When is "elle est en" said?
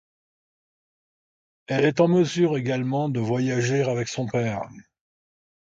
1.67-2.07